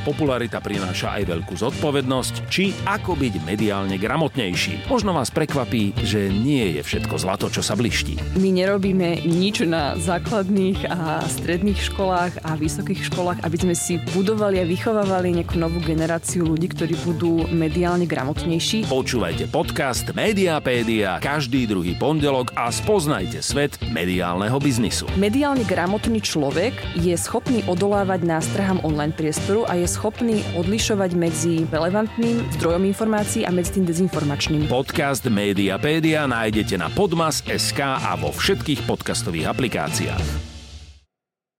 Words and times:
popularita 0.00 0.62
prináša 0.64 1.20
aj 1.20 1.28
veľkú 1.28 1.54
zodpovednosť, 1.58 2.34
či 2.48 2.72
ako 2.88 3.16
byť 3.18 3.34
mediálne 3.44 3.96
gramotnejší. 4.00 4.88
Možno 4.88 5.12
vás 5.12 5.28
prekvapí, 5.28 5.92
že 6.00 6.32
nie 6.32 6.78
je 6.78 6.82
všetko 6.84 7.14
zlato, 7.20 7.46
čo 7.52 7.60
sa 7.60 7.76
bliští. 7.76 8.16
My 8.40 8.48
nerobíme 8.48 9.24
nič 9.28 9.66
na 9.68 9.98
základných 10.00 10.88
a 10.88 11.20
stredných 11.26 11.80
školách 11.92 12.44
a 12.46 12.56
vysokých 12.56 13.12
školách, 13.12 13.38
aby 13.44 13.56
sme 13.58 13.74
si 13.76 13.98
budovali 14.16 14.62
a 14.62 14.68
vychovávali 14.68 15.36
nejakú 15.36 15.58
novú 15.58 15.82
generáciu 15.82 16.46
ľudí, 16.46 16.70
ktorí 16.70 16.94
budú 17.02 17.44
mediálne 17.50 18.06
gramotnejší. 18.06 18.86
Počúvajte 18.86 19.50
podcast 19.50 20.14
Mediapédia 20.14 21.18
každý 21.18 21.66
druhý 21.66 21.98
pondelok 21.98 22.54
a 22.54 22.70
spoznajte 22.70 23.42
svet 23.42 23.76
mediálneho 23.90 24.56
biznisu. 24.62 25.10
Mediálne 25.18 25.66
gramotný 25.66 26.22
človek 26.22 26.74
je 26.98 27.14
schopný 27.18 27.66
odolávať 27.66 28.22
nástrahám 28.22 28.78
online 28.86 29.14
priestoru 29.14 29.66
a 29.66 29.78
je 29.82 29.86
schopný 29.90 30.38
odlišovať 30.54 31.10
medzi 31.18 31.66
relevantným 31.66 32.46
zdrojom 32.58 32.86
informácií 32.86 33.42
a 33.42 33.50
medzi 33.50 33.82
tým 33.82 33.84
dezinformačným. 33.90 34.70
Podcast 34.70 35.26
Mediapédia 35.26 36.30
nájdete 36.30 36.78
na 36.78 36.86
podmas.sk 36.86 37.80
a 37.82 38.14
vo 38.14 38.30
všetkých 38.30 38.86
podcastových 38.86 39.50
aplikáciách. 39.50 40.51